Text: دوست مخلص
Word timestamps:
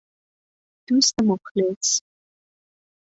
دوست 0.87 1.15
مخلص 1.27 2.01